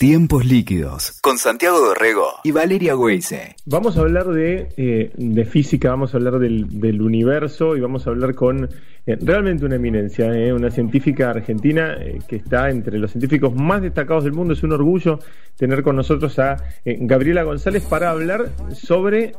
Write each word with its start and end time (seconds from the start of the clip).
Tiempos 0.00 0.46
líquidos 0.46 1.20
con 1.20 1.36
Santiago 1.36 1.78
Dorrego 1.78 2.26
y 2.42 2.52
Valeria 2.52 2.96
Weise. 2.96 3.56
Vamos 3.66 3.98
a 3.98 4.00
hablar 4.00 4.28
de, 4.28 4.68
eh, 4.78 5.10
de 5.14 5.44
física, 5.44 5.90
vamos 5.90 6.14
a 6.14 6.16
hablar 6.16 6.38
del, 6.38 6.80
del, 6.80 7.02
universo 7.02 7.76
y 7.76 7.80
vamos 7.80 8.06
a 8.06 8.10
hablar 8.10 8.34
con 8.34 8.64
eh, 8.64 9.18
realmente 9.20 9.66
una 9.66 9.76
eminencia, 9.76 10.34
eh, 10.34 10.54
una 10.54 10.70
científica 10.70 11.28
argentina 11.28 11.98
que 12.26 12.36
está 12.36 12.70
entre 12.70 12.98
los 12.98 13.10
científicos 13.10 13.54
más 13.54 13.82
destacados 13.82 14.24
del 14.24 14.32
mundo. 14.32 14.54
Es 14.54 14.62
un 14.62 14.72
orgullo 14.72 15.18
tener 15.56 15.82
con 15.82 15.96
nosotros 15.96 16.38
a 16.38 16.56
Gabriela 16.86 17.42
González 17.42 17.84
para 17.84 18.08
hablar 18.08 18.52
sobre 18.72 19.34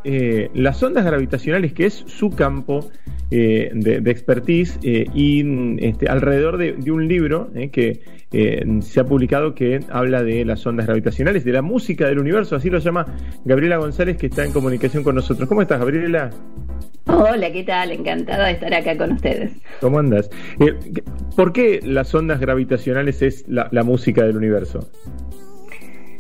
las 0.54 0.84
ondas 0.84 1.04
gravitacionales, 1.04 1.73
que 1.73 1.88
es 1.88 2.04
su 2.05 2.30
campo 2.30 2.91
de, 3.32 3.71
de, 3.73 4.12
expertise 4.12 4.78
y 4.84 5.43
este, 5.84 6.07
alrededor 6.07 6.57
de, 6.57 6.73
de 6.73 6.91
un 6.91 7.07
libro 7.07 7.50
que 7.71 8.02
se 8.82 9.00
ha 9.00 9.04
publicado 9.05 9.55
que 9.55 9.80
habla 9.89 10.21
de 10.21 10.46
las 10.52 10.66
ondas 10.68 10.86
gravitacionales, 10.86 11.46
de 11.46 11.54
la 11.54 11.62
música 11.62 12.08
del 12.08 12.20
universo, 12.20 12.55
así 12.55 12.70
lo 12.70 12.80
llama 12.80 13.05
Gabriela 13.46 13.78
González, 13.78 14.18
que 14.18 14.28
está 14.28 14.44
en 14.44 14.52
comunicación 14.52 15.04
con 15.04 15.16
nosotros. 15.16 15.48
¿Cómo 15.48 15.62
estás, 15.62 15.80
Gabriela? 15.80 16.30
Hola, 17.05 17.52
¿qué 17.52 17.64
tal? 17.64 17.92
Encantada 17.92 18.48
de 18.48 18.54
estar 18.54 18.73
acá 18.73 18.98
con 18.98 19.14
ustedes. 19.14 19.54
¿Cómo 19.80 20.00
andas? 20.00 20.30
Eh, 20.59 20.76
¿Por 21.36 21.54
qué 21.54 21.80
las 21.84 22.14
ondas 22.14 22.40
gravitacionales 22.40 23.22
es 23.22 23.48
la, 23.48 23.70
la 23.72 23.84
música 23.84 24.26
del 24.26 24.38
universo? 24.38 24.80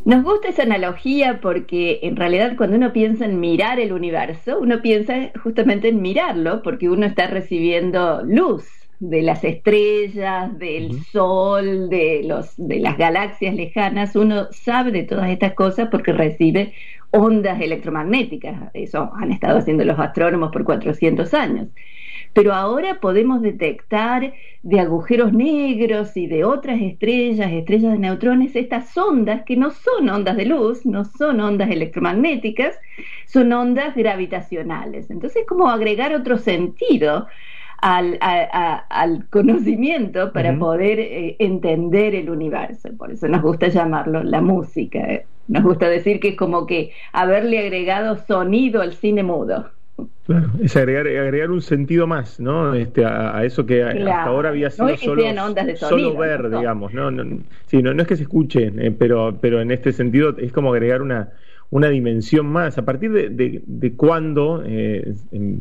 Nos 0.05 0.23
gusta 0.23 0.47
esa 0.47 0.63
analogía 0.63 1.39
porque 1.41 1.99
en 2.01 2.15
realidad 2.15 2.55
cuando 2.57 2.77
uno 2.77 2.91
piensa 2.91 3.25
en 3.25 3.39
mirar 3.39 3.79
el 3.79 3.91
universo, 3.91 4.57
uno 4.59 4.81
piensa 4.81 5.31
justamente 5.43 5.89
en 5.89 6.01
mirarlo 6.01 6.63
porque 6.63 6.89
uno 6.89 7.05
está 7.05 7.27
recibiendo 7.27 8.23
luz 8.23 8.80
de 9.01 9.23
las 9.23 9.43
estrellas, 9.43 10.57
del 10.59 11.03
sol, 11.05 11.89
de, 11.89 12.21
los, 12.23 12.53
de 12.55 12.79
las 12.79 12.97
galaxias 12.99 13.55
lejanas, 13.55 14.15
uno 14.15 14.45
sabe 14.51 14.91
de 14.91 15.03
todas 15.03 15.27
estas 15.29 15.53
cosas 15.53 15.89
porque 15.89 16.13
recibe 16.13 16.73
ondas 17.09 17.59
electromagnéticas. 17.59 18.69
Eso 18.75 19.11
han 19.15 19.31
estado 19.31 19.57
haciendo 19.57 19.83
los 19.85 19.99
astrónomos 19.99 20.51
por 20.51 20.63
400 20.63 21.33
años. 21.33 21.67
Pero 22.33 22.53
ahora 22.53 22.99
podemos 23.01 23.41
detectar 23.41 24.33
de 24.61 24.79
agujeros 24.79 25.33
negros 25.33 26.15
y 26.15 26.27
de 26.27 26.45
otras 26.45 26.79
estrellas, 26.79 27.51
estrellas 27.51 27.93
de 27.93 27.97
neutrones, 27.97 28.55
estas 28.55 28.95
ondas 28.95 29.41
que 29.45 29.57
no 29.57 29.71
son 29.71 30.09
ondas 30.09 30.37
de 30.37 30.45
luz, 30.45 30.85
no 30.85 31.05
son 31.05 31.41
ondas 31.41 31.71
electromagnéticas, 31.71 32.77
son 33.25 33.51
ondas 33.51 33.95
gravitacionales. 33.95 35.09
Entonces 35.09 35.41
es 35.41 35.47
como 35.47 35.69
agregar 35.69 36.13
otro 36.13 36.37
sentido 36.37 37.27
al, 37.81 38.19
al 38.21 39.25
conocimiento 39.29 40.31
para 40.31 40.57
poder 40.57 40.99
eh, 40.99 41.35
entender 41.39 42.15
el 42.15 42.29
universo. 42.29 42.89
Por 42.97 43.11
eso 43.11 43.27
nos 43.27 43.41
gusta 43.41 43.67
llamarlo 43.67 44.23
la 44.23 44.41
música. 44.41 44.99
¿eh? 44.99 45.25
Nos 45.47 45.63
gusta 45.63 45.89
decir 45.89 46.19
que 46.19 46.29
es 46.29 46.37
como 46.37 46.65
que 46.67 46.91
haberle 47.11 47.59
agregado 47.59 48.17
sonido 48.17 48.81
al 48.81 48.93
cine 48.93 49.23
mudo. 49.23 49.69
Claro, 50.25 50.49
es 50.63 50.75
agregar, 50.77 51.07
agregar 51.07 51.51
un 51.51 51.61
sentido 51.61 52.07
más, 52.07 52.39
¿no? 52.39 52.73
Este, 52.73 53.05
a, 53.05 53.43
eso 53.43 53.65
que 53.65 53.83
hasta 53.83 54.23
ahora 54.23 54.49
había 54.49 54.69
sido 54.71 54.95
solo, 54.97 55.21
solo, 55.75 56.15
ver, 56.15 56.49
digamos, 56.49 56.93
¿no? 56.93 57.11
No, 57.11 57.39
sí, 57.67 57.83
no, 57.83 57.93
no 57.93 58.01
es 58.01 58.07
que 58.07 58.15
se 58.15 58.23
escuche, 58.23 58.71
eh, 58.77 58.95
pero, 58.97 59.37
pero 59.39 59.61
en 59.61 59.69
este 59.69 59.91
sentido 59.91 60.35
es 60.37 60.51
como 60.51 60.73
agregar 60.73 61.01
una, 61.01 61.29
una 61.71 61.89
dimensión 61.89 62.45
más. 62.45 62.77
¿A 62.77 62.85
partir 62.85 63.11
de, 63.11 63.61
de, 63.65 63.93
cuándo 63.93 64.61
eh, 64.65 65.13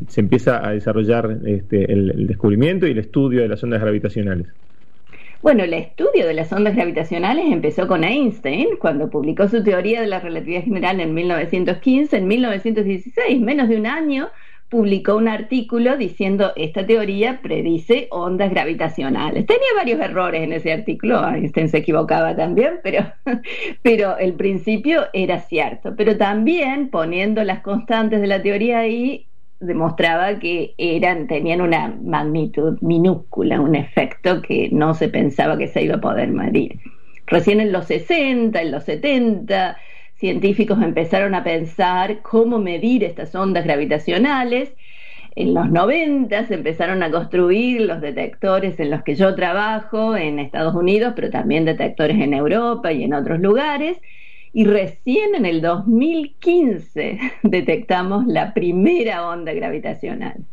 se 0.07 0.21
empieza 0.21 0.65
a 0.65 0.71
desarrollar 0.73 1.39
este, 1.45 1.91
el, 1.91 2.27
descubrimiento 2.27 2.85
y 2.85 2.91
el 2.91 2.99
estudio 2.99 3.41
de 3.41 3.47
las 3.47 3.63
ondas 3.63 3.81
gravitacionales? 3.81 4.47
Bueno, 5.41 5.63
el 5.63 5.73
estudio 5.73 6.27
de 6.27 6.35
las 6.35 6.51
ondas 6.53 6.75
gravitacionales 6.75 7.45
empezó 7.51 7.87
con 7.87 8.03
Einstein 8.03 8.77
cuando 8.79 9.09
publicó 9.09 9.47
su 9.47 9.63
teoría 9.63 10.01
de 10.01 10.07
la 10.07 10.19
relatividad 10.19 10.63
general 10.63 10.99
en 10.99 11.15
1915. 11.15 12.17
En 12.17 12.27
1916, 12.27 13.41
menos 13.41 13.67
de 13.69 13.77
un 13.77 13.87
año 13.87 14.29
publicó 14.71 15.17
un 15.17 15.27
artículo 15.27 15.97
diciendo 15.97 16.53
esta 16.55 16.85
teoría 16.85 17.41
predice 17.43 18.07
ondas 18.09 18.49
gravitacionales. 18.51 19.45
Tenía 19.45 19.67
varios 19.75 19.99
errores 19.99 20.41
en 20.43 20.53
ese 20.53 20.71
artículo, 20.71 21.27
Einstein 21.27 21.67
se 21.67 21.79
equivocaba 21.79 22.37
también, 22.37 22.79
pero, 22.81 23.03
pero 23.83 24.17
el 24.17 24.33
principio 24.33 25.07
era 25.11 25.41
cierto. 25.41 25.93
Pero 25.97 26.15
también 26.17 26.89
poniendo 26.89 27.43
las 27.43 27.59
constantes 27.59 28.21
de 28.21 28.27
la 28.27 28.41
teoría 28.41 28.79
ahí, 28.79 29.27
demostraba 29.59 30.39
que 30.39 30.73
eran, 30.77 31.27
tenían 31.27 31.59
una 31.59 31.93
magnitud 32.01 32.77
minúscula, 32.79 33.59
un 33.59 33.75
efecto 33.75 34.41
que 34.41 34.69
no 34.71 34.93
se 34.93 35.09
pensaba 35.09 35.57
que 35.57 35.67
se 35.67 35.83
iba 35.83 35.95
a 35.95 36.01
poder 36.01 36.29
medir. 36.29 36.79
Recién 37.27 37.59
en 37.59 37.73
los 37.73 37.87
60, 37.87 38.61
en 38.61 38.71
los 38.71 38.85
70, 38.85 39.77
científicos 40.21 40.81
empezaron 40.81 41.33
a 41.33 41.43
pensar 41.43 42.21
cómo 42.21 42.59
medir 42.59 43.03
estas 43.03 43.33
ondas 43.33 43.65
gravitacionales. 43.65 44.71
En 45.35 45.53
los 45.55 45.69
90 45.71 46.47
se 46.47 46.53
empezaron 46.53 47.01
a 47.01 47.09
construir 47.09 47.81
los 47.81 48.01
detectores 48.01 48.79
en 48.79 48.91
los 48.91 49.01
que 49.01 49.15
yo 49.15 49.33
trabajo 49.35 50.15
en 50.15 50.37
Estados 50.37 50.75
Unidos, 50.75 51.13
pero 51.15 51.31
también 51.31 51.65
detectores 51.65 52.19
en 52.19 52.35
Europa 52.35 52.93
y 52.93 53.03
en 53.03 53.15
otros 53.15 53.39
lugares. 53.39 53.97
Y 54.53 54.65
recién 54.65 55.33
en 55.33 55.45
el 55.45 55.59
2015 55.59 57.19
detectamos 57.43 58.27
la 58.27 58.53
primera 58.53 59.27
onda 59.27 59.53
gravitacional. 59.53 60.45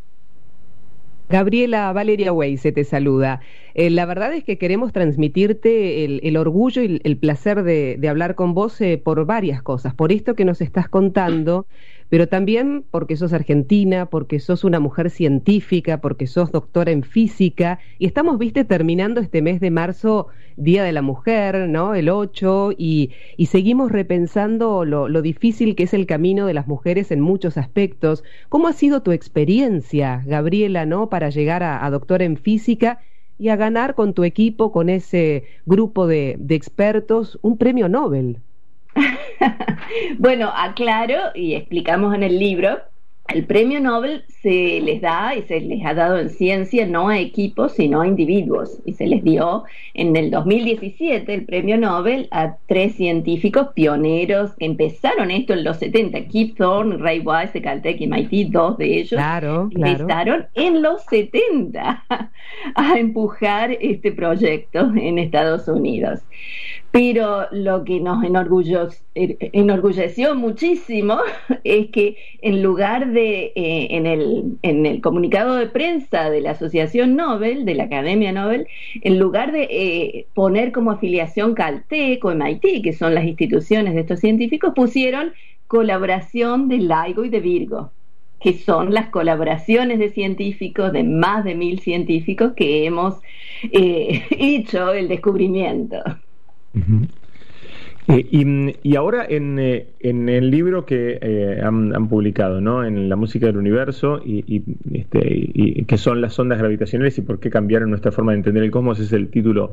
Gabriela 1.28 1.92
Valeria 1.92 2.32
se 2.56 2.72
te 2.72 2.84
saluda. 2.84 3.40
Eh, 3.78 3.90
la 3.90 4.06
verdad 4.06 4.34
es 4.34 4.42
que 4.42 4.58
queremos 4.58 4.92
transmitirte 4.92 6.04
el, 6.04 6.36
orgullo 6.36 6.82
y 6.82 7.00
el, 7.04 7.16
placer 7.16 7.62
de, 7.62 8.08
hablar 8.08 8.34
con 8.34 8.52
vos 8.52 8.80
eh, 8.80 8.98
por 8.98 9.24
varias 9.24 9.62
cosas, 9.62 9.94
por 9.94 10.10
esto 10.10 10.34
que 10.34 10.44
nos 10.44 10.60
estás 10.60 10.88
contando, 10.88 11.64
pero 12.08 12.26
también 12.26 12.84
porque 12.90 13.16
sos 13.16 13.32
argentina, 13.32 14.06
porque 14.06 14.40
sos 14.40 14.64
una 14.64 14.80
mujer 14.80 15.10
científica, 15.10 16.00
porque 16.00 16.26
sos 16.26 16.50
doctora 16.50 16.90
en 16.90 17.04
física, 17.04 17.78
y 18.00 18.06
estamos, 18.06 18.36
viste, 18.40 18.64
terminando 18.64 19.20
este 19.20 19.42
mes 19.42 19.60
de 19.60 19.70
marzo, 19.70 20.26
Día 20.56 20.82
de 20.82 20.90
la 20.90 21.02
Mujer, 21.02 21.68
¿no? 21.68 21.94
El 21.94 22.08
8, 22.08 22.72
y, 22.76 23.12
seguimos 23.46 23.92
repensando 23.92 24.84
lo, 24.84 25.08
lo, 25.08 25.22
difícil 25.22 25.76
que 25.76 25.84
es 25.84 25.94
el 25.94 26.06
camino 26.06 26.46
de 26.46 26.54
las 26.54 26.66
mujeres 26.66 27.12
en 27.12 27.20
muchos 27.20 27.56
aspectos. 27.56 28.24
¿Cómo 28.48 28.66
ha 28.66 28.72
sido 28.72 29.02
tu 29.02 29.12
experiencia, 29.12 30.24
Gabriela, 30.26 30.84
¿no? 30.84 31.08
Para 31.08 31.30
llegar 31.30 31.62
a, 31.62 31.86
a 31.86 31.90
doctora 31.90 32.24
en 32.24 32.36
física 32.36 32.98
y 33.38 33.49
a 33.49 33.56
ganar 33.56 33.94
con 33.94 34.15
tu 34.15 34.25
equipo, 34.25 34.72
con 34.72 34.88
ese 34.88 35.44
grupo 35.65 36.06
de, 36.06 36.37
de 36.38 36.54
expertos, 36.54 37.38
un 37.43 37.56
premio 37.56 37.88
Nobel. 37.88 38.41
bueno, 40.19 40.50
aclaro 40.54 41.16
y 41.34 41.54
explicamos 41.54 42.15
en 42.15 42.22
el 42.22 42.38
libro 42.38 42.81
el 43.28 43.44
premio 43.44 43.78
Nobel 43.80 44.24
se 44.42 44.80
les 44.80 45.02
da 45.02 45.34
y 45.36 45.42
se 45.42 45.60
les 45.60 45.84
ha 45.84 45.92
dado 45.92 46.18
en 46.18 46.30
ciencia 46.30 46.86
no 46.86 47.08
a 47.08 47.18
equipos, 47.18 47.72
sino 47.72 48.00
a 48.00 48.06
individuos. 48.06 48.80
Y 48.86 48.94
se 48.94 49.06
les 49.06 49.22
dio 49.22 49.64
en 49.92 50.16
el 50.16 50.30
2017 50.30 51.32
el 51.34 51.44
premio 51.44 51.76
Nobel 51.76 52.28
a 52.30 52.56
tres 52.66 52.94
científicos 52.94 53.68
pioneros 53.74 54.52
que 54.54 54.64
empezaron 54.64 55.30
esto 55.30 55.52
en 55.52 55.64
los 55.64 55.76
70. 55.76 56.26
Kip 56.28 56.56
Thorne, 56.56 56.96
Ray 56.96 57.20
Weiss 57.20 57.52
de 57.52 57.60
Caltech 57.60 58.00
y 58.00 58.06
MIT, 58.06 58.50
dos 58.50 58.78
de 58.78 58.98
ellos, 58.98 59.20
claro, 59.20 59.68
empezaron 59.72 60.46
en 60.54 60.80
los 60.80 61.04
70 61.04 62.04
a 62.74 62.98
empujar 62.98 63.72
este 63.80 64.12
proyecto 64.12 64.90
en 64.96 65.18
Estados 65.18 65.68
Unidos. 65.68 66.20
Pero 66.91 67.47
lo 67.53 67.84
que 67.84 68.00
nos 68.00 68.25
enorgulleció 68.25 70.34
muchísimo 70.34 71.19
es 71.65 71.91
que 71.91 72.16
en 72.41 72.62
lugar 72.62 73.12
de, 73.12 73.53
eh, 73.54 73.88
en, 73.91 74.06
el, 74.06 74.56
en 74.62 74.87
el 74.87 75.03
comunicado 75.03 75.56
de 75.56 75.66
prensa 75.66 76.31
de 76.31 76.41
la 76.41 76.53
Asociación 76.53 77.15
Nobel, 77.15 77.66
de 77.66 77.75
la 77.75 77.84
Academia 77.84 78.32
Nobel, 78.32 78.66
en 79.03 79.19
lugar 79.19 79.53
de 79.53 79.69
eh, 79.71 80.26
poner 80.34 80.72
como 80.72 80.93
afiliación 80.93 81.54
Caltech 81.54 82.25
o 82.25 82.34
MIT, 82.34 82.82
que 82.82 82.94
son 82.94 83.15
las 83.15 83.25
instituciones 83.25 83.94
de 83.94 84.00
estos 84.00 84.20
científicos, 84.20 84.73
pusieron 84.75 85.34
colaboración 85.67 86.69
de 86.69 86.79
LIGO 86.79 87.25
y 87.25 87.29
de 87.29 87.41
Virgo 87.41 87.93
que 88.41 88.52
son 88.52 88.94
las 88.94 89.08
colaboraciones 89.08 89.99
de 89.99 90.11
científicos, 90.11 90.93
de 90.93 91.02
más 91.02 91.44
de 91.44 91.55
mil 91.55 91.81
científicos 91.81 92.52
que 92.55 92.87
hemos 92.87 93.17
eh, 93.73 94.23
hecho 94.31 94.93
el 94.93 95.08
descubrimiento. 95.08 95.96
Eh, 98.08 98.26
y, 98.82 98.96
ahora 98.96 99.26
en, 99.28 99.58
eh, 99.58 99.88
en, 100.00 100.30
el 100.30 100.50
libro 100.50 100.86
que 100.86 101.19
eh, 101.20 101.60
han, 101.62 102.08
publicado, 102.08 102.60
¿no? 102.60 102.82
En 102.82 103.10
la 103.10 103.16
música 103.16 103.46
del 103.46 103.58
universo 103.58 104.22
y, 104.25 104.62
este, 104.94 105.20
y, 105.25 105.84
que 105.84 105.98
son 105.98 106.22
las 106.22 106.38
ondas 106.38 106.58
gravitacionales 106.58 107.19
y 107.19 107.20
por 107.20 107.38
qué 107.38 107.50
cambiaron 107.50 107.90
nuestra 107.90 108.10
forma 108.10 108.32
de 108.32 108.38
entender 108.38 108.62
el 108.62 108.70
cosmos 108.70 108.98
es 108.98 109.12
el 109.12 109.28
título 109.28 109.72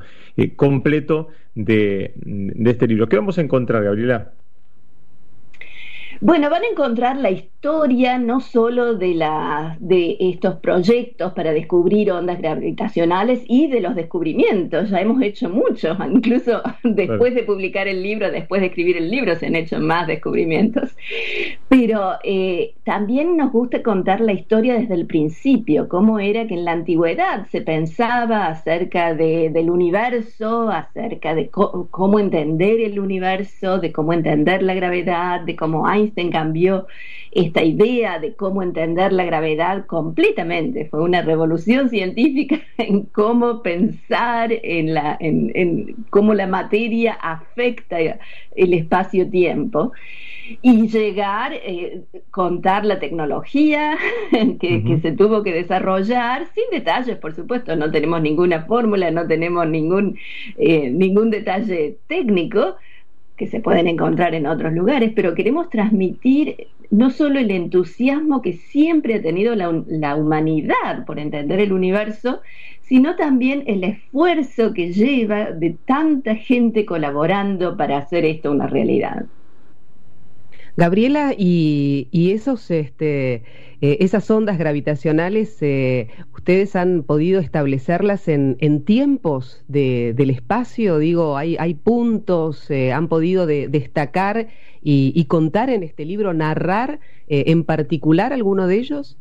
completo 0.57 1.30
de, 1.56 2.13
de 2.25 2.72
este 2.72 2.88
libro. 2.88 3.08
¿Qué 3.08 3.16
vamos 3.16 3.38
a 3.38 3.42
encontrar, 3.42 3.86
Gabriela? 3.86 4.34
Bueno, 6.22 6.50
van 6.50 6.64
a 6.64 6.68
encontrar 6.68 7.18
la 7.18 7.32
historia 7.32 8.18
no 8.18 8.40
solo 8.40 8.96
de, 8.96 9.16
la, 9.16 9.76
de 9.80 10.18
estos 10.20 10.56
proyectos 10.58 11.34
para 11.34 11.52
descubrir 11.52 12.12
ondas 12.12 12.38
gravitacionales 12.40 13.44
y 13.48 13.68
de 13.68 13.82
los 13.82 13.96
descubrimientos. 13.96 14.90
Ya 14.90 15.02
hemos 15.02 15.22
hecho 15.22 15.50
muchos, 15.50 15.98
incluso 16.12 16.62
después 16.84 17.36
de 17.36 17.44
publicar 17.44 17.88
el 17.88 18.04
libro, 18.04 18.32
después 18.32 18.62
de 18.62 18.68
escribir 18.68 18.98
el 18.98 19.10
libro, 19.10 19.36
se 19.36 19.48
han 19.48 19.56
hecho 19.56 19.80
más 19.80 20.08
descubrimientos. 20.08 20.96
Pero 21.68 22.14
eh, 22.24 22.76
también 22.84 23.36
nos 23.36 23.52
gusta 23.52 23.82
contar 23.84 24.22
la 24.22 24.34
historia 24.34 24.76
desde 24.76 24.94
el 24.94 25.08
principio, 25.08 25.90
cómo 25.90 26.20
era 26.20 26.48
que 26.48 26.54
en 26.54 26.66
la 26.66 26.72
antigüedad 26.72 27.48
se 27.52 27.62
pensaba 27.62 28.48
acerca 28.48 29.14
del 29.14 29.70
universo, 29.70 30.70
acerca 30.70 31.36
de 31.36 31.50
cómo 31.50 32.20
entender 32.20 32.80
el 32.82 33.00
universo, 33.00 33.80
de 33.80 33.92
cómo 33.92 34.14
entender 34.14 34.62
la 34.64 34.74
gravedad, 34.76 35.42
de 35.42 35.56
cómo 35.56 35.88
hay 35.88 36.05
Einstein 36.06 36.31
cambió 36.31 36.88
esta 37.36 37.63
idea 37.63 38.18
de 38.19 38.34
cómo 38.34 38.63
entender 38.63 39.12
la 39.12 39.25
gravedad 39.25 39.86
completamente. 39.88 40.86
Fue 40.86 41.02
una 41.02 41.22
revolución 41.22 41.90
científica 41.90 42.62
en 42.78 43.04
cómo 43.04 43.62
pensar 43.62 44.52
en, 44.52 44.94
la, 44.94 45.18
en, 45.19 45.96
cómo 46.10 46.34
la 46.34 46.48
materia 46.48 47.13
afecta 47.13 47.98
el 48.00 48.74
espacio-tiempo. 48.74 49.92
Y 50.62 50.88
llegar, 50.90 51.54
eh, 51.54 52.04
contar 52.30 52.86
la 52.86 53.00
tecnología 53.00 53.98
que, 54.60 55.00
se 55.01 55.12
tuvo 55.12 55.42
que 55.42 55.51
desarrollar, 55.51 56.48
sin 56.54 56.66
detalles, 56.72 57.18
por 57.18 57.34
supuesto, 57.34 57.75
no 57.75 57.90
tenemos 57.92 58.22
ninguna 58.22 58.62
fórmula, 58.66 59.10
no 59.10 59.28
tenemos 59.28 59.68
ningún, 59.68 60.18
eh, 60.58 60.92
ningún 60.92 61.31
detalle 61.31 61.98
técnico, 62.08 62.75
que 63.38 63.48
se 63.48 63.60
pueden 63.60 63.88
encontrar 63.88 64.34
en 64.34 64.48
otros 64.48 64.74
lugares, 64.74 65.12
pero 65.16 65.36
queremos 65.36 65.70
transmitir 65.70 66.68
no 66.90 67.10
solo 67.10 67.40
el 67.40 67.52
entusiasmo 67.52 68.42
que 68.42 68.54
siempre 68.54 69.16
ha 69.16 69.22
tenido 69.22 69.56
la, 69.56 70.16
humanidad 70.16 71.06
por 71.06 71.20
entender 71.20 71.60
el 71.60 71.74
universo, 71.74 72.42
sino 72.82 73.16
también 73.16 73.64
el 73.68 73.84
esfuerzo 73.84 74.74
que 74.74 74.94
lleva 74.94 75.52
de 75.52 75.76
tanta 75.86 76.36
gente 76.36 76.86
colaborando 76.86 77.76
para 77.76 77.98
hacer 77.98 78.26
esto 78.26 78.52
una 78.52 78.68
realidad. 78.68 79.26
Gabriela, 80.77 81.33
y, 81.38 82.07
y 82.12 82.31
esos 82.31 82.69
este, 82.72 83.44
eh, 83.81 83.98
esas 84.00 84.31
ondas 84.31 84.57
gravitacionales, 84.57 85.62
eh, 85.62 86.07
¿ustedes 86.33 86.75
han 86.75 87.04
podido 87.04 87.39
establecerlas 87.39 88.27
en, 88.27 88.83
tiempos 88.86 89.63
del 89.68 90.30
espacio? 90.30 90.98
Digo, 90.98 91.38
¿hay, 91.38 91.56
hay 91.60 91.74
puntos, 91.75 92.72
eh, 92.72 92.94
han 92.94 93.07
podido 93.10 93.45
destacar 93.45 94.48
y, 94.81 95.25
contar 95.25 95.69
en 95.69 95.83
este 95.83 96.04
libro, 96.04 96.33
narrar 96.33 97.00
en 97.27 97.63
particular 97.63 98.33
alguno 98.33 98.68
de 98.68 98.77
ellos? 98.77 99.18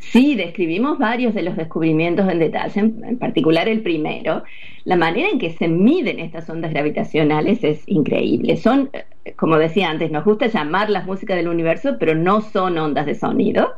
Sí, 0.00 0.34
describimos 0.34 0.98
varios 0.98 1.34
de 1.34 1.42
los 1.42 1.56
descubrimientos 1.56 2.28
en 2.28 2.38
detalle, 2.38 2.80
en, 2.80 3.18
particular 3.18 3.68
el 3.68 3.82
primero. 3.82 4.42
La 4.84 4.96
manera 4.96 5.28
en 5.28 5.38
que 5.38 5.50
se 5.50 5.68
miden 5.68 6.18
estas 6.18 6.48
ondas 6.48 6.72
gravitacionales 6.72 7.62
es 7.62 7.82
increíble. 7.86 8.56
Son, 8.56 8.90
como 9.36 9.56
decía 9.56 9.90
antes, 9.90 10.10
nos 10.10 10.24
gusta 10.24 10.46
llamar 10.46 10.90
las 10.90 11.06
músicas 11.06 11.36
del 11.36 11.48
universo, 11.48 11.96
pero 11.98 12.14
no 12.14 12.40
son 12.40 12.78
ondas 12.78 13.06
de 13.06 13.14
sonido. 13.14 13.74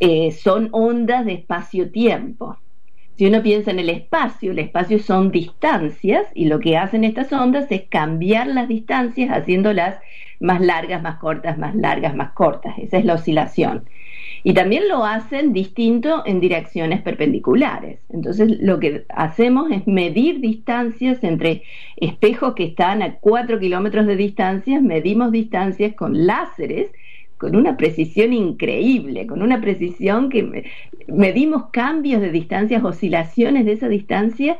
Eh, 0.00 0.32
son 0.32 0.68
ondas 0.72 1.24
de 1.24 1.34
espacio-tiempo. 1.34 2.58
Si 3.16 3.26
uno 3.26 3.42
piensa 3.42 3.70
en 3.70 3.78
el 3.78 3.90
espacio, 3.90 4.50
el 4.50 4.58
espacio 4.58 4.98
son 4.98 5.30
distancias 5.30 6.26
y 6.34 6.46
lo 6.46 6.58
que 6.58 6.76
hacen 6.76 7.04
estas 7.04 7.32
ondas 7.32 7.70
es 7.70 7.82
cambiar 7.82 8.48
las 8.48 8.66
distancias 8.66 9.30
haciéndolas 9.30 10.00
más 10.40 10.60
largas, 10.60 11.00
más 11.00 11.18
cortas, 11.18 11.56
más 11.56 11.76
largas, 11.76 12.16
más 12.16 12.32
cortas. 12.32 12.74
Esa 12.78 12.98
es 12.98 13.04
la 13.04 13.14
oscilación. 13.14 13.84
Y 14.42 14.52
también 14.52 14.88
lo 14.88 15.04
hacen 15.04 15.52
distinto 15.52 16.24
en 16.26 16.40
direcciones 16.40 17.02
perpendiculares. 17.02 18.00
Entonces 18.10 18.58
lo 18.60 18.80
que 18.80 19.06
hacemos 19.08 19.70
es 19.70 19.86
medir 19.86 20.40
distancias 20.40 21.22
entre 21.22 21.62
espejos 21.96 22.54
que 22.54 22.64
están 22.64 23.00
a 23.00 23.14
4 23.20 23.60
kilómetros 23.60 24.06
de 24.06 24.16
distancia, 24.16 24.80
medimos 24.80 25.30
distancias 25.30 25.94
con 25.94 26.26
láseres 26.26 26.90
con 27.38 27.56
una 27.56 27.76
precisión 27.76 28.32
increíble, 28.32 29.26
con 29.26 29.42
una 29.42 29.60
precisión 29.60 30.28
que 30.28 30.70
medimos 31.08 31.70
cambios 31.70 32.20
de 32.20 32.30
distancias, 32.30 32.84
oscilaciones 32.84 33.64
de 33.64 33.72
esa 33.72 33.88
distancia, 33.88 34.58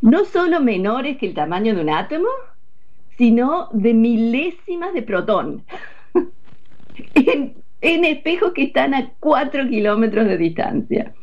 no 0.00 0.24
solo 0.24 0.60
menores 0.60 1.16
que 1.16 1.26
el 1.26 1.34
tamaño 1.34 1.74
de 1.74 1.82
un 1.82 1.90
átomo, 1.90 2.28
sino 3.16 3.68
de 3.72 3.94
milésimas 3.94 4.92
de 4.94 5.02
protón, 5.02 5.62
en, 7.14 8.04
espejos 8.04 8.52
que 8.52 8.64
están 8.64 8.94
a 8.94 9.10
4 9.20 9.68
kilómetros 9.68 10.26
de 10.26 10.36
distancia. 10.36 11.14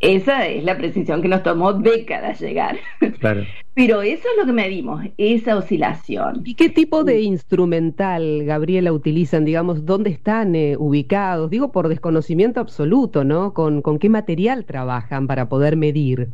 Esa 0.00 0.46
es 0.46 0.62
la 0.62 0.76
precisión 0.76 1.22
que 1.22 1.28
nos 1.28 1.42
tomó 1.42 1.72
décadas 1.72 2.40
llegar. 2.40 2.78
Claro. 3.18 3.44
Pero 3.74 4.02
eso 4.02 4.22
es 4.28 4.36
lo 4.38 4.44
que 4.44 4.52
medimos, 4.52 5.04
esa 5.18 5.56
oscilación. 5.56 6.42
¿Y 6.44 6.54
qué 6.54 6.68
tipo 6.68 7.04
de 7.04 7.20
instrumental, 7.20 8.44
Gabriela, 8.44 8.92
utilizan? 8.92 9.44
Digamos, 9.44 9.86
¿dónde 9.86 10.10
están 10.10 10.56
eh, 10.56 10.76
ubicados? 10.76 11.48
Digo, 11.48 11.70
por 11.70 11.88
desconocimiento 11.88 12.58
absoluto, 12.60 13.22
¿no? 13.22 13.54
¿Con, 13.54 13.82
¿Con 13.82 14.00
qué 14.00 14.08
material 14.08 14.64
trabajan 14.64 15.28
para 15.28 15.48
poder 15.48 15.76
medir? 15.76 16.28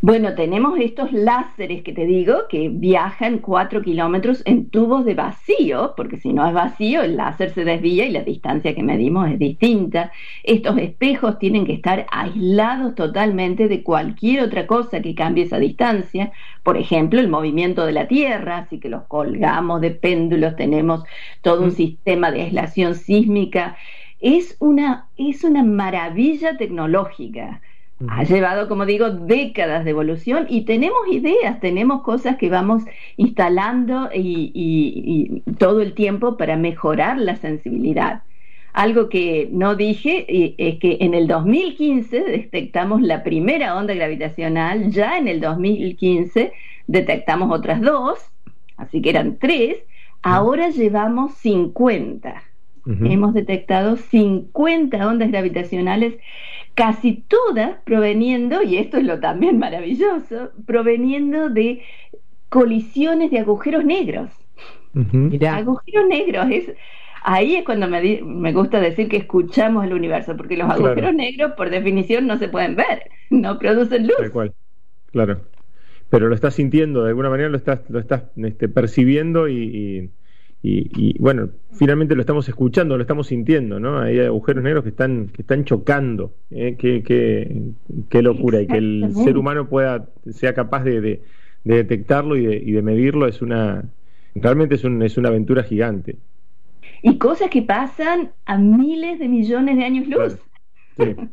Bueno, 0.00 0.34
tenemos 0.36 0.78
estos 0.78 1.12
láseres 1.12 1.82
que 1.82 1.92
te 1.92 2.06
digo 2.06 2.46
que 2.48 2.68
viajan 2.68 3.38
cuatro 3.38 3.82
kilómetros 3.82 4.42
en 4.44 4.70
tubos 4.70 5.04
de 5.04 5.14
vacío, 5.14 5.94
porque 5.96 6.18
si 6.18 6.32
no 6.32 6.46
es 6.46 6.54
vacío, 6.54 7.02
el 7.02 7.16
láser 7.16 7.50
se 7.50 7.64
desvía 7.64 8.06
y 8.06 8.12
la 8.12 8.22
distancia 8.22 8.76
que 8.76 8.82
medimos 8.84 9.28
es 9.28 9.40
distinta. 9.40 10.12
Estos 10.44 10.78
espejos 10.78 11.40
tienen 11.40 11.66
que 11.66 11.72
estar 11.72 12.06
aislados 12.12 12.94
totalmente 12.94 13.66
de 13.66 13.82
cualquier 13.82 14.44
otra 14.44 14.68
cosa 14.68 15.02
que 15.02 15.16
cambie 15.16 15.44
esa 15.44 15.58
distancia. 15.58 16.30
Por 16.62 16.76
ejemplo, 16.76 17.18
el 17.18 17.28
movimiento 17.28 17.84
de 17.84 17.92
la 17.92 18.06
Tierra, 18.06 18.58
así 18.58 18.78
que 18.78 18.88
los 18.88 19.02
colgamos 19.04 19.80
de 19.80 19.90
péndulos, 19.90 20.54
tenemos 20.54 21.02
todo 21.42 21.64
un 21.64 21.72
sistema 21.72 22.30
de 22.30 22.42
aislación 22.42 22.94
sísmica. 22.94 23.76
Es 24.20 24.56
una, 24.60 25.08
es 25.16 25.42
una 25.42 25.64
maravilla 25.64 26.56
tecnológica 26.56 27.60
ha 28.06 28.22
llevado, 28.22 28.68
como 28.68 28.86
digo, 28.86 29.10
décadas 29.10 29.84
de 29.84 29.90
evolución 29.90 30.46
y 30.48 30.62
tenemos 30.62 31.00
ideas, 31.10 31.58
tenemos 31.58 32.02
cosas 32.02 32.36
que 32.36 32.48
vamos 32.48 32.84
instalando 33.16 34.08
y, 34.14 35.42
todo 35.58 35.80
el 35.80 35.94
tiempo 35.94 36.36
para 36.36 36.56
mejorar 36.56 37.18
la 37.18 37.34
sensibilidad. 37.36 38.22
Algo 38.72 39.08
que 39.08 39.48
no 39.50 39.74
dije 39.74 40.26
eh, 40.28 40.54
es 40.58 40.78
que 40.78 40.98
en 41.00 41.14
el 41.14 41.26
2015 41.26 42.20
detectamos 42.22 43.02
la 43.02 43.24
primera 43.24 43.76
onda 43.76 43.94
gravitacional, 43.94 44.92
ya 44.92 45.18
en 45.18 45.26
el 45.26 45.40
2015 45.40 46.52
detectamos 46.86 47.50
otras 47.50 47.80
dos, 47.80 48.18
así 48.76 49.02
que 49.02 49.10
eran 49.10 49.38
tres, 49.38 49.78
ahora 50.22 50.70
llevamos 50.70 51.34
50. 51.34 52.47
Hemos 53.04 53.34
detectado 53.34 53.96
50 53.96 55.06
ondas 55.06 55.30
gravitacionales 55.30 56.14
casi 56.74 57.24
todas 57.28 57.76
proveniendo, 57.84 58.62
y 58.62 58.78
esto 58.78 58.98
es 58.98 59.04
lo 59.04 59.20
también 59.20 59.58
maravilloso, 59.58 60.52
proveniendo 60.64 61.50
de 61.50 61.82
colisiones 62.48 63.30
de 63.30 63.40
agujeros 63.40 63.84
negros. 63.84 64.30
Agujeros 64.94 66.08
negros, 66.08 66.46
es, 66.50 66.72
ahí 67.22 67.56
es 67.56 67.64
cuando 67.64 67.88
me, 67.88 68.22
me, 68.22 68.52
gusta 68.52 68.80
decir 68.80 69.08
que 69.08 69.18
escuchamos 69.18 69.84
el 69.84 69.92
universo, 69.92 70.36
porque 70.36 70.56
los 70.56 70.70
agujeros 70.70 71.14
negros 71.14 71.52
por 71.56 71.68
definición 71.70 72.26
no 72.26 72.38
se 72.38 72.48
pueden 72.48 72.74
ver, 72.76 73.10
no 73.30 73.58
producen 73.58 74.06
luz. 74.06 74.16
claro. 75.10 75.40
Pero 76.10 76.28
lo 76.28 76.34
estás 76.34 76.54
sintiendo, 76.54 77.02
de 77.02 77.10
alguna 77.10 77.28
manera 77.28 77.50
lo 77.50 77.58
estás, 77.58 77.80
lo 77.90 77.98
estás 77.98 78.22
este, 78.36 78.68
percibiendo 78.68 79.46
y 79.46 79.56
y, 79.56 80.10
bueno, 81.18 81.50
finalmente 81.72 82.14
lo 82.14 82.20
estamos 82.20 82.48
escuchando, 82.48 82.96
lo 82.96 83.02
estamos 83.02 83.28
sintiendo, 83.28 83.78
¿no? 83.78 84.00
Hay 84.00 84.18
agujeros 84.20 84.64
negros 84.64 84.82
que 84.82 84.90
están, 84.90 85.28
que 85.28 85.42
están 85.42 85.64
chocando. 85.64 86.34
¿eh? 86.50 86.76
Qué, 86.78 87.02
qué, 88.08 88.22
locura. 88.22 88.60
Y 88.60 88.66
que 88.66 88.78
el 88.78 89.14
ser 89.14 89.38
humano 89.38 89.68
pueda, 89.68 90.08
sea 90.30 90.54
capaz 90.54 90.82
de, 90.82 91.22
detectarlo 91.64 92.36
y 92.36 92.46
de, 92.46 92.56
y 92.56 92.72
de, 92.72 92.82
medirlo 92.82 93.28
es 93.28 93.40
una, 93.40 93.84
realmente 94.34 94.74
es, 94.74 94.84
un, 94.84 95.02
es 95.02 95.16
una 95.16 95.28
aventura 95.28 95.62
gigante. 95.62 96.16
Y 97.02 97.18
cosas 97.18 97.50
que 97.50 97.62
pasan 97.62 98.32
a 98.44 98.58
miles 98.58 99.20
de 99.20 99.28
millones 99.28 99.76
de 99.76 99.84
años 99.84 100.08
luz. 100.08 100.38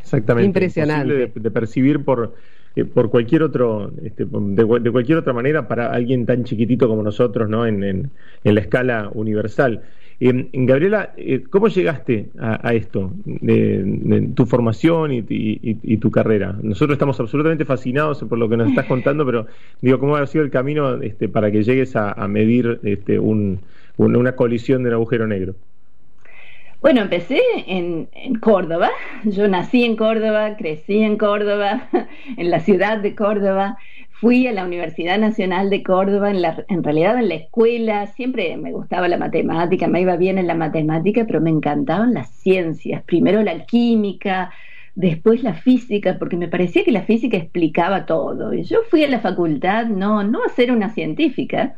Exactamente. 0.00 0.46
Impresionante. 0.46 1.14
De, 1.14 1.32
de 1.34 1.50
percibir 1.50 2.04
por 2.04 2.36
eh, 2.76 2.84
por 2.84 3.10
cualquier 3.10 3.42
otro, 3.42 3.90
este, 4.04 4.26
de, 4.26 4.90
cualquier 4.92 5.16
otra 5.16 5.32
manera 5.32 5.66
para 5.66 5.90
alguien 5.90 6.26
tan 6.26 6.44
chiquitito 6.44 6.86
como 6.88 7.02
nosotros, 7.02 7.48
¿no? 7.48 7.66
En, 7.66 7.82
en, 7.82 8.10
la 8.44 8.60
escala 8.60 9.10
universal. 9.14 9.80
Eh, 10.20 10.48
Gabriela, 10.52 11.14
eh, 11.16 11.44
¿cómo 11.48 11.68
llegaste 11.68 12.28
a, 12.38 12.74
esto, 12.74 13.12
de, 13.24 14.30
tu 14.34 14.44
formación 14.44 15.10
y, 15.12 15.96
tu 15.96 16.10
carrera? 16.10 16.54
Nosotros 16.62 16.96
estamos 16.96 17.18
absolutamente 17.18 17.64
fascinados 17.64 18.22
por 18.24 18.36
lo 18.36 18.46
que 18.48 18.58
nos 18.58 18.68
estás 18.68 18.84
contando, 18.86 19.24
pero 19.24 19.46
digo, 19.80 19.98
¿cómo 19.98 20.16
ha 20.16 20.26
sido 20.26 20.44
el 20.44 20.50
camino 20.50 21.00
este, 21.00 21.30
para 21.30 21.50
que 21.50 21.62
llegues 21.62 21.96
a, 21.96 22.28
medir 22.28 22.78
este, 22.82 23.18
una 23.18 24.36
colisión 24.36 24.82
de 24.82 24.90
un 24.90 24.94
agujero 24.94 25.26
negro? 25.26 25.54
Bueno, 26.80 27.00
empecé 27.00 27.40
en, 27.66 28.08
Córdoba. 28.40 28.90
Yo 29.24 29.48
nací 29.48 29.84
en 29.84 29.96
Córdoba, 29.96 30.56
crecí 30.56 30.98
en 30.98 31.16
Córdoba, 31.16 31.88
en 32.36 32.50
la 32.50 32.60
ciudad 32.60 32.98
de 32.98 33.14
Córdoba. 33.14 33.78
Fui 34.10 34.46
a 34.46 34.52
la 34.52 34.64
Universidad 34.64 35.18
Nacional 35.18 35.68
de 35.68 35.82
Córdoba, 35.82 36.30
en, 36.30 36.42
la, 36.42 36.64
en 36.68 36.84
realidad 36.84 37.18
en 37.18 37.28
la 37.28 37.34
escuela. 37.34 38.06
Siempre 38.08 38.56
me 38.56 38.72
gustaba 38.72 39.08
la 39.08 39.18
matemática, 39.18 39.88
me 39.88 40.02
iba 40.02 40.16
bien 40.16 40.38
en 40.38 40.46
la 40.46 40.54
matemática, 40.54 41.24
pero 41.26 41.40
me 41.40 41.50
encantaban 41.50 42.14
las 42.14 42.30
ciencias. 42.30 43.02
Primero 43.04 43.42
la 43.42 43.64
química, 43.66 44.52
después 44.94 45.42
la 45.42 45.54
física, 45.54 46.18
porque 46.18 46.36
me 46.36 46.48
parecía 46.48 46.84
que 46.84 46.92
la 46.92 47.02
física 47.02 47.36
explicaba 47.36 48.06
todo. 48.06 48.54
Y 48.54 48.64
yo 48.64 48.78
fui 48.90 49.02
a 49.04 49.08
la 49.08 49.20
facultad 49.20 49.86
no, 49.86 50.24
no 50.24 50.44
a 50.44 50.48
ser 50.50 50.72
una 50.72 50.90
científica, 50.90 51.76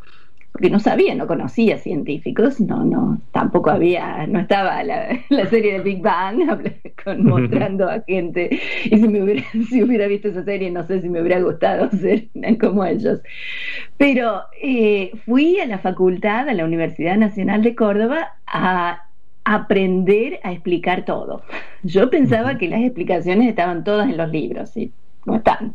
porque 0.58 0.70
no 0.70 0.80
sabía, 0.80 1.14
no 1.14 1.28
conocía 1.28 1.78
científicos, 1.78 2.60
no, 2.60 2.84
no, 2.84 3.20
tampoco 3.30 3.70
había, 3.70 4.26
no 4.26 4.40
estaba 4.40 4.82
la, 4.82 5.20
serie 5.50 5.74
de 5.74 5.78
Big 5.78 6.02
Bang 6.02 6.40
con, 7.04 7.24
mostrando 7.24 7.88
a 7.88 8.00
gente, 8.00 8.58
y 8.84 8.98
si 8.98 9.06
me 9.06 9.22
hubiera, 9.22 9.44
si 9.70 9.84
hubiera 9.84 10.08
visto 10.08 10.26
esa 10.26 10.42
serie, 10.42 10.68
no 10.72 10.84
sé 10.84 11.00
si 11.00 11.08
me 11.08 11.20
hubiera 11.22 11.40
gustado 11.40 11.88
ser 11.92 12.26
como 12.60 12.84
ellos. 12.84 13.20
Pero 13.98 14.40
eh, 14.60 15.12
fui 15.24 15.60
a 15.60 15.66
la 15.66 15.78
facultad, 15.78 16.48
a 16.48 16.54
la 16.54 16.64
Universidad 16.64 17.16
Nacional 17.16 17.62
de 17.62 17.76
Córdoba, 17.76 18.32
a 18.48 19.04
aprender 19.44 20.40
a 20.42 20.50
explicar 20.50 21.04
todo. 21.04 21.42
Yo 21.84 22.10
pensaba 22.10 22.58
que 22.58 22.66
las 22.66 22.80
explicaciones 22.80 23.48
estaban 23.48 23.84
todas 23.84 24.10
en 24.10 24.16
los 24.16 24.28
libros, 24.32 24.76
y 24.76 24.90
no 25.24 25.36
están. 25.36 25.74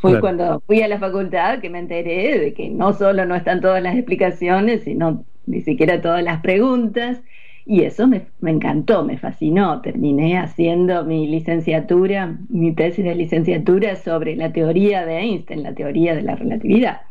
Fue 0.00 0.18
cuando 0.18 0.60
fui 0.66 0.80
a 0.80 0.88
la 0.88 0.98
facultad 0.98 1.60
que 1.60 1.68
me 1.68 1.78
enteré 1.78 2.38
de 2.38 2.54
que 2.54 2.70
no 2.70 2.94
solo 2.94 3.26
no 3.26 3.34
están 3.34 3.60
todas 3.60 3.82
las 3.82 3.94
explicaciones, 3.96 4.82
sino 4.84 5.24
ni 5.46 5.60
siquiera 5.60 6.00
todas 6.00 6.22
las 6.24 6.40
preguntas. 6.40 7.20
Y 7.66 7.82
eso 7.82 8.08
me, 8.08 8.22
me, 8.40 8.50
encantó, 8.50 9.04
me 9.04 9.18
fascinó. 9.18 9.82
Terminé 9.82 10.38
haciendo 10.38 11.04
mi 11.04 11.26
licenciatura, 11.26 12.38
mi 12.48 12.72
tesis 12.72 13.04
de 13.04 13.14
licenciatura 13.14 13.96
sobre 13.96 14.36
la 14.36 14.52
teoría 14.52 15.04
de 15.04 15.18
Einstein, 15.18 15.62
la 15.62 15.74
teoría 15.74 16.14
de 16.14 16.22
la 16.22 16.34
relatividad. 16.34 17.02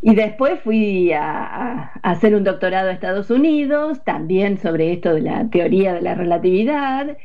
Y 0.00 0.14
después 0.14 0.60
fui 0.60 1.12
a, 1.12 1.22
a, 1.22 1.92
hacer 2.02 2.36
un 2.36 2.44
doctorado 2.44 2.88
a 2.88 2.92
Estados 2.92 3.30
Unidos, 3.30 4.04
también 4.04 4.58
sobre 4.58 4.92
esto 4.92 5.12
de 5.12 5.22
la 5.22 5.48
teoría 5.50 5.92
de 5.92 6.02
la 6.02 6.14
relatividad. 6.14 7.18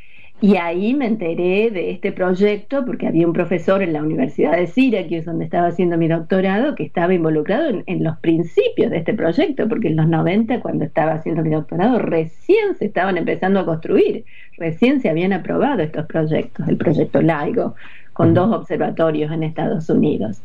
Y 0.43 0.57
ahí 0.57 0.93
me 0.93 1.05
enteré 1.05 1.69
de 1.71 1.91
este 1.91 2.11
proyecto 2.11 2.83
porque 2.85 3.07
había 3.07 3.25
un 3.25 3.31
profesor 3.31 3.81
en 3.81 3.93
la 3.93 4.03
Universidad 4.03 4.57
de 4.57 4.67
Syracuse, 4.67 5.23
donde 5.23 5.45
estaba 5.45 5.67
haciendo 5.67 5.97
mi 5.97 6.09
doctorado, 6.09 6.75
que 6.75 6.83
estaba 6.83 7.13
involucrado 7.13 7.81
en, 7.85 8.03
los 8.03 8.17
principios 8.17 8.91
de 8.91 8.97
este 8.97 9.13
proyecto, 9.13 9.69
porque 9.69 9.87
en 9.87 9.95
los 9.95 10.09
90, 10.09 10.59
cuando 10.59 10.83
estaba 10.83 11.13
haciendo 11.13 11.43
mi 11.43 11.51
doctorado, 11.51 11.97
recién 11.97 12.75
se 12.77 12.87
estaban 12.87 13.15
empezando 13.15 13.61
a 13.61 13.65
construir, 13.65 14.25
recién 14.57 14.99
se 14.99 15.09
habían 15.09 15.31
aprobado 15.31 15.81
estos 15.81 16.07
proyectos, 16.07 16.67
el 16.67 16.75
proyecto 16.75 17.21
LIGO, 17.21 17.75
con 18.11 18.33
dos 18.33 18.53
observatorios 18.53 19.31
en 19.31 19.43
Estados 19.43 19.89
Unidos. 19.89 20.43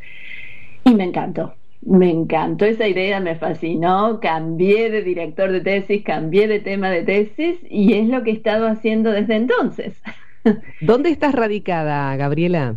Y 0.85 0.95
me 0.95 1.02
encantó, 1.02 1.55
me 1.82 2.11
encantó 2.11 2.64
esa 2.64 2.87
idea, 2.88 3.20
me 3.20 3.37
fascinó, 3.37 4.20
cambié 4.20 4.90
de 4.90 5.02
director 5.02 5.52
de 5.52 5.61
tesis, 5.61 6.02
cambié 6.02 6.49
de 6.49 6.61
tema 6.61 6.90
de 6.90 7.02
tesis 7.02 7.58
y 7.70 7.94
es 7.94 8.08
lo 8.08 8.23
que 8.23 8.30
he 8.30 8.35
estado 8.35 8.66
haciendo 8.66 9.11
desde 9.11 9.37
entonces. 9.37 10.02
¿Dónde 10.80 11.11
estás 11.11 11.35
radicada, 11.35 12.14
Gabriela? 12.16 12.76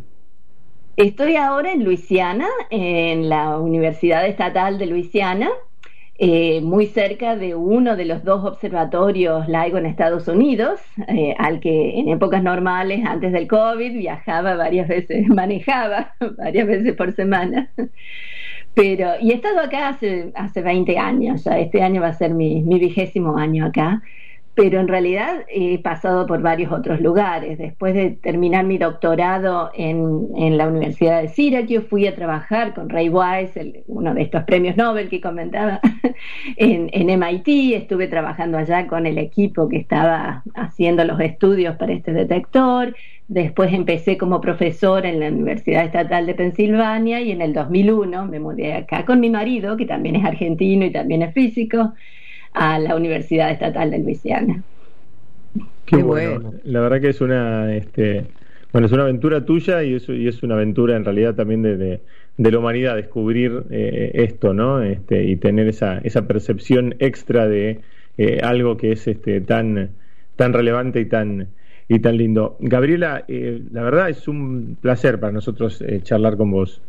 Estoy 0.97 1.35
ahora 1.35 1.71
en 1.71 1.83
Luisiana, 1.83 2.47
en 2.69 3.29
la 3.29 3.57
Universidad 3.57 4.27
Estatal 4.27 4.77
de 4.77 4.85
Luisiana, 4.85 5.49
eh, 6.23 6.61
muy 6.61 6.85
cerca 6.85 7.35
de 7.35 7.55
uno 7.55 7.95
de 7.95 8.05
los 8.05 8.23
dos 8.23 8.45
observatorios 8.45 9.47
LIGO 9.47 9.79
en 9.79 9.87
Estados 9.87 10.27
Unidos, 10.27 10.79
eh, 11.07 11.33
al 11.39 11.59
que 11.59 11.97
en 11.97 12.09
épocas 12.09 12.43
normales, 12.43 13.03
antes 13.05 13.31
del 13.31 13.47
COVID, 13.47 13.97
viajaba 13.97 14.55
varias 14.55 14.87
veces, 14.87 15.27
manejaba 15.29 16.13
varias 16.37 16.67
veces 16.67 16.95
por 16.95 17.13
semana. 17.13 17.71
Pero, 18.73 19.13
y 19.21 19.31
he 19.31 19.35
estado 19.35 19.59
acá 19.59 19.89
hace, 19.89 20.31
hace 20.35 20.61
20 20.61 20.97
años, 20.97 21.43
ya 21.43 21.59
este 21.59 21.81
año 21.81 22.01
va 22.01 22.07
a 22.09 22.13
ser 22.13 22.33
mi, 22.33 22.63
mi 22.63 22.79
vigésimo 22.79 23.37
año 23.37 23.65
acá, 23.65 24.01
pero 24.53 24.79
en 24.79 24.87
realidad 24.87 25.45
he 25.49 25.79
pasado 25.79 26.25
por 26.25 26.41
varios 26.41 26.71
otros 26.71 26.99
lugares. 26.99 27.57
Después 27.57 27.93
de 27.93 28.11
terminar 28.11 28.65
mi 28.65 28.77
doctorado 28.77 29.71
en, 29.73 30.27
en 30.35 30.57
la 30.57 30.67
Universidad 30.67 31.21
de 31.21 31.29
Syracuse, 31.29 31.81
fui 31.81 32.05
a 32.05 32.15
trabajar 32.15 32.73
con 32.73 32.89
Ray 32.89 33.09
Wise, 33.09 33.83
uno 33.87 34.13
de 34.13 34.23
estos 34.23 34.43
premios 34.43 34.75
Nobel 34.75 35.09
que 35.09 35.21
comentaba, 35.21 35.79
en, 36.57 36.89
en 36.91 37.19
MIT. 37.19 37.75
Estuve 37.75 38.07
trabajando 38.07 38.57
allá 38.57 38.87
con 38.87 39.05
el 39.05 39.17
equipo 39.17 39.69
que 39.69 39.77
estaba 39.77 40.43
haciendo 40.53 41.05
los 41.05 41.19
estudios 41.21 41.77
para 41.77 41.93
este 41.93 42.11
detector. 42.11 42.93
Después 43.29 43.71
empecé 43.71 44.17
como 44.17 44.41
profesor 44.41 45.05
en 45.05 45.21
la 45.21 45.29
Universidad 45.29 45.85
Estatal 45.85 46.25
de 46.25 46.33
Pensilvania 46.33 47.21
y 47.21 47.31
en 47.31 47.41
el 47.41 47.53
2001 47.53 48.25
me 48.25 48.41
mudé 48.41 48.73
acá 48.73 49.05
con 49.05 49.21
mi 49.21 49.29
marido, 49.29 49.77
que 49.77 49.85
también 49.85 50.17
es 50.17 50.25
argentino 50.25 50.83
y 50.83 50.91
también 50.91 51.21
es 51.21 51.33
físico, 51.33 51.93
a 52.53 52.79
la 52.79 52.95
Universidad 52.95 53.51
Estatal 53.51 53.91
de 53.91 53.99
Luisiana. 53.99 54.63
Qué, 55.85 55.97
bueno. 55.97 56.53
La 56.63 56.79
verdad 56.79 57.01
que 57.01 57.09
es 57.09 57.21
una, 57.21 57.75
este, 57.75 58.25
bueno, 58.71 58.87
es 58.87 58.93
una 58.93 59.03
aventura 59.03 59.45
tuya 59.45 59.83
y 59.83 59.95
es, 59.95 60.07
y 60.07 60.27
es 60.27 60.41
una 60.43 60.55
aventura 60.55 60.95
en 60.95 61.03
realidad 61.03 61.35
también 61.35 61.61
de, 61.61 61.77
de, 61.77 62.51
la 62.51 62.59
humanidad 62.59 62.95
descubrir 62.95 63.63
eh, 63.69 64.11
esto, 64.13 64.53
¿no? 64.53 64.81
Este, 64.81 65.23
y 65.23 65.35
tener 65.35 65.67
esa, 65.67 65.99
esa 65.99 66.27
percepción 66.27 66.95
extra 66.99 67.47
de 67.47 67.81
eh, 68.17 68.39
algo 68.43 68.77
que 68.77 68.93
es 68.93 69.07
este, 69.07 69.41
tan, 69.41 69.89
tan 70.37 70.53
relevante 70.53 71.01
y 71.01 71.05
tan 71.05 71.49
y 71.93 71.99
tan 71.99 72.15
lindo. 72.15 72.55
Gabriela, 72.61 73.25
eh, 73.27 73.61
la 73.69 73.83
verdad 73.83 74.09
es 74.09 74.29
un 74.29 74.77
placer 74.79 75.19
para 75.19 75.33
nosotros 75.33 75.81
eh, 75.81 75.99
charlar 76.01 76.37
con 76.37 76.49
vos. 76.49 76.81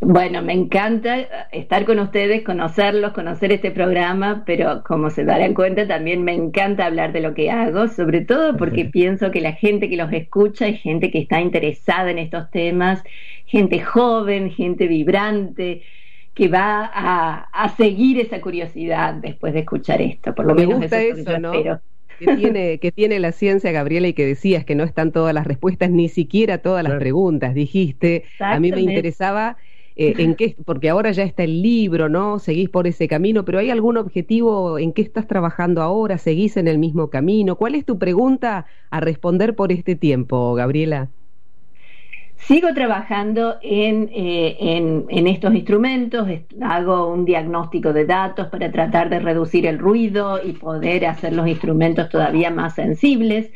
Bueno, 0.00 0.42
me 0.42 0.52
encanta 0.52 1.48
estar 1.52 1.86
con 1.86 1.98
ustedes, 1.98 2.42
conocerlos, 2.42 3.12
conocer 3.12 3.50
este 3.50 3.70
programa, 3.70 4.42
pero 4.44 4.82
como 4.84 5.08
se 5.08 5.24
darán 5.24 5.54
cuenta, 5.54 5.88
también 5.88 6.22
me 6.22 6.34
encanta 6.34 6.84
hablar 6.84 7.12
de 7.12 7.20
lo 7.20 7.32
que 7.32 7.50
hago, 7.50 7.88
sobre 7.88 8.20
todo 8.20 8.56
porque 8.58 8.84
pienso 8.92 9.30
que 9.30 9.40
la 9.40 9.52
gente 9.52 9.88
que 9.88 9.96
los 9.96 10.12
escucha 10.12 10.68
es 10.68 10.80
gente 10.82 11.10
que 11.10 11.20
está 11.20 11.40
interesada 11.40 12.10
en 12.10 12.18
estos 12.18 12.50
temas, 12.50 13.02
gente 13.46 13.80
joven, 13.80 14.50
gente 14.50 14.86
vibrante, 14.86 15.82
que 16.34 16.48
va 16.48 16.90
a, 16.92 17.74
seguir 17.78 18.20
esa 18.20 18.42
curiosidad 18.42 19.14
después 19.14 19.54
de 19.54 19.60
escuchar 19.60 20.02
esto. 20.02 20.34
Por 20.34 20.44
lo 20.44 20.54
menos 20.54 20.80
gusta 20.80 21.00
eso, 21.00 21.38
¿no? 21.38 21.52
que 22.18 22.36
tiene, 22.36 22.78
que 22.80 22.92
tiene 22.92 23.18
la 23.18 23.32
ciencia, 23.32 23.72
Gabriela, 23.72 24.08
y 24.08 24.12
que 24.12 24.26
decías 24.26 24.66
que 24.66 24.74
no 24.74 24.84
están 24.84 25.12
todas 25.12 25.32
las 25.32 25.46
respuestas, 25.46 25.90
ni 25.90 26.10
siquiera 26.10 26.58
todas 26.58 26.84
las 26.84 26.98
preguntas, 26.98 27.54
dijiste. 27.54 28.24
A 28.38 28.60
mí 28.60 28.70
me 28.70 28.82
interesaba 28.82 29.56
eh, 29.98 30.14
en 30.18 30.34
qué, 30.34 30.54
porque 30.66 30.90
ahora 30.90 31.10
ya 31.12 31.22
está 31.22 31.42
el 31.42 31.62
libro, 31.62 32.10
¿no? 32.10 32.38
Seguís 32.38 32.68
por 32.68 32.86
ese 32.86 33.08
camino, 33.08 33.46
pero 33.46 33.58
¿hay 33.58 33.70
algún 33.70 33.96
objetivo 33.96 34.78
en 34.78 34.92
qué 34.92 35.00
estás 35.00 35.26
trabajando 35.26 35.80
ahora? 35.80 36.18
¿Seguís 36.18 36.58
en 36.58 36.68
el 36.68 36.76
mismo 36.76 37.08
camino? 37.08 37.56
¿Cuál 37.56 37.74
es 37.74 37.86
tu 37.86 37.98
pregunta 37.98 38.66
a 38.90 39.00
responder 39.00 39.56
por 39.56 39.72
este 39.72 39.96
tiempo, 39.96 40.52
Gabriela? 40.54 41.08
Sigo 42.36 42.74
trabajando 42.74 43.56
en, 43.62 44.10
eh, 44.12 44.58
en, 44.60 45.06
en, 45.08 45.26
estos 45.26 45.54
instrumentos, 45.54 46.28
hago 46.60 47.10
un 47.10 47.24
diagnóstico 47.24 47.94
de 47.94 48.04
datos 48.04 48.48
para 48.48 48.70
tratar 48.70 49.08
de 49.08 49.18
reducir 49.18 49.64
el 49.64 49.78
ruido 49.78 50.38
y 50.44 50.52
poder 50.52 51.06
hacer 51.06 51.32
los 51.32 51.48
instrumentos 51.48 52.10
todavía 52.10 52.50
más 52.50 52.74
sensibles 52.74 53.50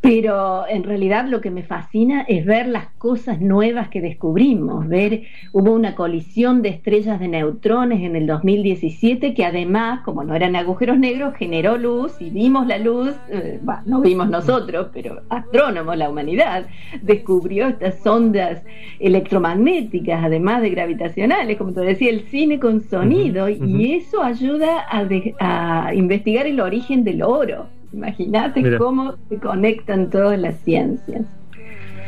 pero 0.00 0.68
en 0.68 0.84
realidad 0.84 1.26
lo 1.26 1.40
que 1.40 1.50
me 1.50 1.62
fascina 1.62 2.22
es 2.28 2.44
ver 2.44 2.68
las 2.68 2.86
cosas 2.98 3.40
nuevas 3.40 3.88
que 3.88 4.00
descubrimos, 4.00 4.86
ver, 4.88 5.22
hubo 5.52 5.72
una 5.72 5.94
colisión 5.94 6.62
de 6.62 6.68
estrellas 6.68 7.18
de 7.18 7.28
neutrones 7.28 8.02
en 8.02 8.14
el 8.14 8.26
2017 8.26 9.34
que 9.34 9.44
además, 9.44 10.02
como 10.04 10.22
no 10.22 10.34
eran 10.34 10.54
agujeros 10.54 10.98
negros, 10.98 11.34
generó 11.34 11.76
luz 11.76 12.20
y 12.20 12.30
vimos 12.30 12.66
la 12.66 12.78
luz, 12.78 13.14
eh, 13.30 13.60
no 13.86 14.00
vimos 14.00 14.28
nosotros, 14.28 14.88
pero 14.92 15.22
astrónomos, 15.28 15.96
la 15.96 16.10
humanidad, 16.10 16.66
descubrió 17.02 17.68
estas 17.68 18.06
ondas 18.06 18.62
electromagnéticas, 19.00 20.24
además 20.24 20.62
de 20.62 20.70
gravitacionales, 20.70 21.56
como 21.56 21.72
te 21.72 21.80
decía, 21.80 22.10
el 22.10 22.20
cine 22.28 22.60
con 22.60 22.80
sonido, 22.82 23.48
y 23.48 23.94
eso 23.94 24.22
ayuda 24.22 24.86
a 24.90 25.94
investigar 25.94 26.46
el 26.46 26.60
origen 26.60 27.02
del 27.02 27.22
oro. 27.22 27.66
Imagínate 27.92 28.76
cómo 28.78 29.14
se 29.28 29.38
conectan 29.38 30.10
todas 30.10 30.38
las 30.38 30.56
ciencias. 30.60 31.24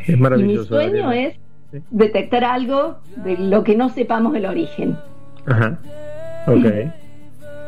Es 0.07 0.19
maravilloso. 0.19 0.81
Y 0.81 0.87
mi 0.87 0.91
sueño 0.91 1.13
es 1.13 1.37
detectar 1.91 2.45
algo 2.45 2.99
de 3.17 3.37
lo 3.37 3.65
que 3.65 3.77
no 3.77 3.89
sepamos 3.89 4.35
el 4.35 4.47
origen. 4.47 4.97
Ajá. 5.47 5.79
Ok. 6.47 6.65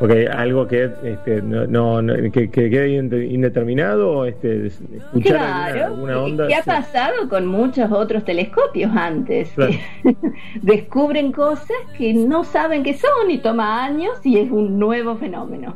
Porque 0.01 0.27
algo 0.27 0.67
que 0.67 0.89
este, 1.03 1.43
no, 1.43 2.01
que, 2.31 2.49
quede 2.49 2.89
indeterminado, 2.89 4.25
este, 4.25 4.65
escuchar 4.65 5.77
alguna, 5.77 6.19
onda. 6.19 6.47
¿Qué 6.47 6.55
ha 6.55 6.63
pasado 6.63 7.29
con 7.29 7.45
muchos 7.45 7.91
otros 7.91 8.25
telescopios 8.25 8.91
antes? 8.95 9.53
Descubren 10.63 11.31
cosas 11.31 11.77
que 11.95 12.15
no 12.15 12.43
saben 12.43 12.81
qué 12.81 12.95
son 12.95 13.29
y 13.29 13.37
toma 13.37 13.85
años 13.85 14.13
y 14.23 14.39
es 14.39 14.49
un 14.49 14.79
nuevo 14.79 15.17
fenómeno. 15.17 15.75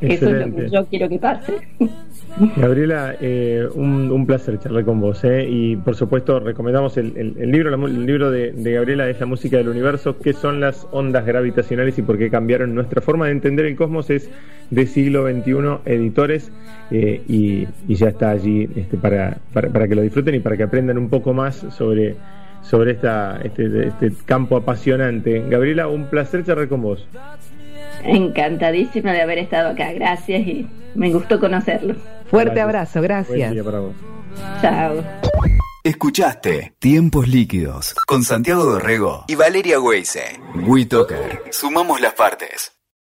Eso 0.00 0.30
es 0.30 0.46
lo 0.46 0.56
que 0.56 0.70
yo 0.70 0.86
quiero 0.86 1.08
que 1.08 1.18
pase. 1.18 1.54
Gabriela, 2.56 3.16
eh, 3.20 3.66
un, 3.74 4.24
placer 4.26 4.58
charlar 4.58 4.84
con 4.84 5.00
vos. 5.00 5.24
Eh, 5.24 5.46
y 5.48 5.76
por 5.76 5.94
supuesto, 5.94 6.40
recomendamos 6.40 6.96
el, 6.96 7.34
libro. 7.50 7.74
El 7.86 8.06
libro 8.06 8.30
de, 8.30 8.52
Gabriela 8.56 9.08
es 9.08 9.20
La 9.20 9.26
música 9.26 9.56
del 9.56 9.68
universo. 9.68 10.18
¿Qué 10.18 10.32
son 10.32 10.60
las 10.60 10.86
ondas 10.92 11.26
gravitacionales 11.26 11.98
y 11.98 12.02
por 12.02 12.18
qué 12.18 12.30
cambiaron 12.30 12.74
nuestra 12.74 13.00
forma 13.00 13.26
de 13.26 13.32
entender 13.32 13.66
el 13.66 13.76
cosmos? 13.76 14.10
Es 14.10 14.30
de 14.70 14.86
siglo 14.86 15.28
XXI, 15.28 15.80
editores. 15.84 16.50
Eh, 16.90 17.22
y, 17.28 17.66
ya 17.88 18.08
está 18.08 18.30
allí 18.30 18.68
este, 18.76 18.96
para, 18.96 19.38
para, 19.52 19.88
que 19.88 19.94
lo 19.94 20.02
disfruten 20.02 20.34
y 20.34 20.40
para 20.40 20.56
que 20.56 20.62
aprendan 20.62 20.96
un 20.98 21.10
poco 21.10 21.34
más 21.34 21.56
sobre, 21.76 22.16
sobre 22.62 22.92
esta, 22.92 23.40
este, 23.42 23.88
este 23.88 24.12
campo 24.24 24.56
apasionante. 24.56 25.44
Gabriela, 25.48 25.88
un 25.88 26.06
placer 26.06 26.44
charlar 26.44 26.68
con 26.68 26.82
vos. 26.82 27.06
Encantadísima 28.04 29.12
de 29.12 29.22
haber 29.22 29.38
estado 29.38 29.70
acá, 29.70 29.92
gracias 29.92 30.46
y 30.46 30.66
me 30.94 31.12
gustó 31.12 31.38
conocerlo. 31.38 31.94
Fuerte 32.26 32.60
abrazo, 32.60 33.02
gracias. 33.02 33.54
Chao. 34.62 35.02
Escuchaste 35.82 36.74
Tiempos 36.78 37.26
Líquidos 37.26 37.94
con 38.06 38.22
Santiago 38.22 38.64
Dorrego 38.64 39.24
y 39.28 39.34
Valeria 39.34 39.80
Weise. 39.80 40.38
WeToker. 40.66 41.44
Sumamos 41.50 42.00
las 42.00 42.14
partes. 42.14 42.79